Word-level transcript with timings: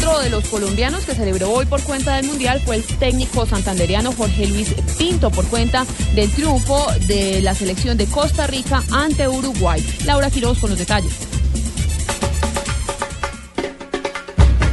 Otro 0.00 0.20
de 0.20 0.30
los 0.30 0.48
colombianos 0.48 1.04
que 1.04 1.14
celebró 1.14 1.50
hoy 1.50 1.66
por 1.66 1.82
cuenta 1.82 2.16
del 2.16 2.24
Mundial 2.24 2.62
fue 2.64 2.76
el 2.76 2.84
técnico 2.84 3.44
santanderiano 3.44 4.12
Jorge 4.12 4.46
Luis 4.46 4.74
Pinto 4.96 5.30
por 5.30 5.44
cuenta 5.44 5.84
del 6.14 6.30
triunfo 6.30 6.86
de 7.06 7.42
la 7.42 7.54
selección 7.54 7.98
de 7.98 8.06
Costa 8.06 8.46
Rica 8.46 8.82
ante 8.92 9.28
Uruguay. 9.28 9.84
Laura 10.06 10.30
Quiroz 10.30 10.58
con 10.58 10.70
los 10.70 10.78
detalles. 10.78 11.12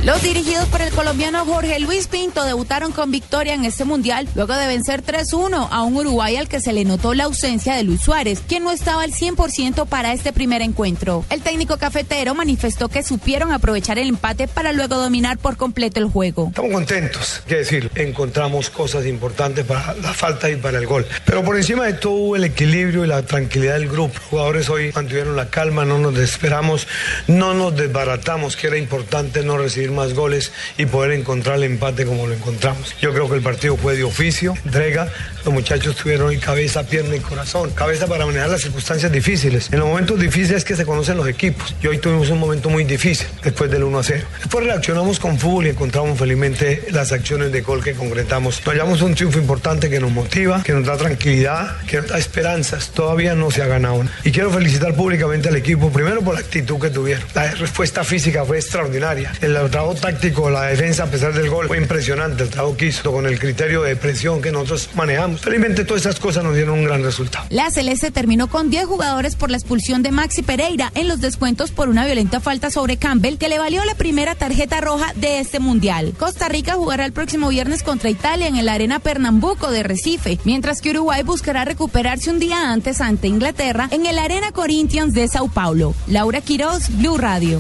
Los 0.08 0.24
dirigidos 0.24 0.70
por 0.70 0.82
el 0.82 0.94
colombiano 0.94 1.44
Jorge 1.44 1.82
Luis 1.82 2.08
Pinto 2.08 2.46
debutaron 2.46 2.94
con 2.94 3.12
victoria 3.12 3.54
en 3.54 3.66
este 3.66 3.84
mundial 3.84 4.26
luego 4.36 4.56
de 4.56 4.66
vencer 4.66 5.04
3-1 5.04 5.68
a 5.70 5.84
un 5.84 5.98
Uruguay 5.98 6.38
al 6.38 6.48
que 6.48 6.62
se 6.62 6.72
le 6.72 6.86
notó 6.86 7.14
la 7.14 7.26
ausencia 7.26 7.76
de 7.76 7.84
Luis 7.84 8.04
Suárez, 8.04 8.42
quien 8.48 8.64
no 8.64 8.72
estaba 8.72 9.04
al 9.04 9.12
100% 9.12 9.86
para 9.86 10.14
este 10.14 10.32
primer 10.32 10.62
encuentro. 10.62 11.26
El 11.30 11.42
técnico 11.42 11.76
cafetero 11.76 12.36
manifestó 12.36 12.88
que 12.88 13.04
supieron 13.04 13.52
aprovechar 13.52 14.00
el 14.00 14.08
empate 14.08 14.48
para 14.48 14.72
luego 14.72 14.96
dominar 14.96 15.40
por 15.40 15.58
completo 15.58 16.00
el 16.00 16.06
juego. 16.06 16.48
Estamos 16.48 16.72
contentos, 16.72 17.42
quiero 17.46 17.64
decir, 17.64 17.92
encontramos 17.96 18.70
cosas 18.70 19.06
importantes 19.06 19.66
para 19.66 19.94
la 19.96 20.14
falta 20.14 20.50
y 20.50 20.56
para 20.56 20.78
el 20.78 20.88
gol. 20.88 21.06
Pero 21.26 21.44
por 21.44 21.58
encima 21.58 21.84
de 21.84 21.96
todo 21.96 22.38
el 22.38 22.46
equilibrio 22.46 23.04
y 23.04 23.10
la 23.10 23.24
tranquilidad 23.24 23.74
del 23.74 23.90
grupo. 23.90 24.14
Los 24.14 24.24
jugadores 24.30 24.70
hoy 24.70 24.90
mantuvieron 24.96 25.36
la 25.36 25.50
calma, 25.50 25.84
no 25.84 25.98
nos 26.00 26.16
desesperamos, 26.16 26.88
no 27.28 27.54
nos 27.54 27.76
desbaratamos, 27.76 28.56
que 28.56 28.68
era 28.68 28.78
importante 28.78 29.44
no 29.44 29.58
recibir 29.58 29.97
más 29.98 30.14
goles 30.14 30.52
y 30.78 30.86
poder 30.86 31.12
encontrar 31.12 31.58
el 31.58 31.64
empate 31.64 32.06
como 32.06 32.28
lo 32.28 32.34
encontramos. 32.34 32.96
Yo 33.02 33.12
creo 33.14 33.28
que 33.28 33.36
el 33.36 33.42
partido 33.42 33.76
fue 33.76 33.98
de 33.98 34.04
oficio, 34.04 34.54
entrega, 34.64 35.12
los 35.44 35.54
muchachos 35.54 35.96
tuvieron 35.96 36.28
hoy 36.28 36.38
cabeza, 36.38 36.84
pierna 36.84 37.16
y 37.16 37.20
corazón, 37.20 37.72
cabeza 37.72 38.06
para 38.06 38.26
manejar 38.26 38.50
las 38.50 38.62
circunstancias 38.62 39.12
difíciles. 39.12 39.70
En 39.72 39.80
los 39.80 39.88
momentos 39.88 40.20
difíciles 40.20 40.64
que 40.64 40.76
se 40.76 40.86
conocen 40.86 41.18
los 41.18 41.28
equipos 41.28 41.76
y 41.82 41.88
hoy 41.88 41.98
tuvimos 41.98 42.30
un 42.30 42.40
momento 42.40 42.70
muy 42.70 42.84
difícil 42.84 43.28
después 43.44 43.72
del 43.72 43.84
1 43.84 44.00
a 44.00 44.04
0. 44.04 44.28
Después 44.40 44.66
reaccionamos 44.66 45.20
con 45.20 45.40
fútbol 45.40 45.68
y 45.68 45.70
encontramos 45.70 46.20
felizmente 46.20 46.86
las 46.92 47.12
acciones 47.12 47.52
de 47.52 47.62
gol 47.62 47.84
que 47.84 47.94
concretamos. 47.94 48.62
Nos 48.66 48.76
hallamos 48.76 49.02
un 49.02 49.16
triunfo 49.16 49.40
importante 49.40 49.90
que 49.90 50.00
nos 50.00 50.12
motiva, 50.12 50.62
que 50.64 50.74
nos 50.74 50.86
da 50.86 50.98
tranquilidad, 50.98 51.78
que 51.88 51.98
nos 51.98 52.08
da 52.08 52.18
esperanzas. 52.18 52.90
Todavía 52.90 53.34
no 53.34 53.50
se 53.50 53.62
ha 53.62 53.68
ganado. 53.68 54.04
Y 54.24 54.32
quiero 54.32 54.52
felicitar 54.52 54.94
públicamente 54.94 55.50
al 55.50 55.56
equipo, 55.56 55.92
primero 55.92 56.22
por 56.22 56.36
la 56.36 56.42
actitud 56.42 56.80
que 56.80 56.90
tuvieron. 56.90 57.24
La 57.34 57.52
respuesta 57.52 58.04
física 58.04 58.46
fue 58.46 58.58
extraordinaria. 58.58 59.32
El 59.42 59.56
trabajo 59.88 60.02
táctico, 60.02 60.50
la 60.50 60.64
defensa 60.64 61.04
a 61.04 61.08
pesar 61.08 61.34
del 61.34 61.50
gol, 61.50 61.68
fue 61.68 61.78
impresionante 61.78 62.44
el 62.44 62.50
trabajo 62.50 62.76
que 62.76 62.88
hizo 62.88 63.12
con 63.12 63.26
el 63.26 63.40
criterio 63.40 63.84
de 63.84 63.96
presión 63.96 64.42
que 64.42 64.52
nosotros 64.52 64.90
manejamos. 64.96 65.42
Felizmente 65.42 65.86
todas 65.86 66.02
esas 66.02 66.20
cosas 66.20 66.44
nos 66.44 66.56
dieron 66.56 66.80
un 66.80 66.86
gran 66.86 67.04
resultado. 67.04 67.46
La 67.50 67.70
Celeste 67.72 68.12
terminó 68.12 68.48
con 68.48 68.70
10 68.70 68.86
jugadores 68.86 69.36
por 69.36 69.50
la 69.50 69.58
expulsión 69.58 70.04
de 70.04 70.12
Maxi 70.12 70.42
Pereira 70.42 70.92
en 70.96 71.08
los 71.08 71.22
descuentos 71.22 71.72
por 71.72 71.90
una 71.90 72.06
violenta 72.06 72.40
falta 72.40 72.70
sobre 72.70 72.98
Campbell 72.98 73.38
que 73.38 73.50
le 73.50 73.60
valió 73.60 73.84
la 73.86 73.96
primera 73.96 74.36
tarjeta 74.36 74.82
roja 74.82 75.14
de 75.16 75.40
este 75.40 75.60
mundial. 75.60 76.14
Costa 76.18 76.50
Rica 76.50 76.74
jugará 76.74 77.06
el 77.06 77.14
próximo 77.14 77.50
viernes 77.50 77.84
contra 77.84 78.10
Italia 78.10 78.48
en 78.48 78.58
el 78.58 78.70
Arena 78.70 79.00
Pernambuco 79.00 79.72
de 79.72 79.84
Recife, 79.84 80.40
mientras 80.44 80.82
que 80.82 80.90
Uruguay 80.90 81.24
buscará 81.24 81.66
recuperarse 81.66 82.30
un 82.30 82.40
día 82.40 82.72
antes 82.72 83.00
ante 83.00 83.28
Inglaterra 83.28 83.88
en 83.92 84.06
el 84.06 84.20
Arena 84.20 84.52
Corinthians 84.52 85.14
de 85.14 85.28
Sao 85.28 85.48
Paulo. 85.48 85.94
Laura 86.08 86.42
Quiroz, 86.42 86.90
Blue 86.90 87.18
Radio. 87.18 87.60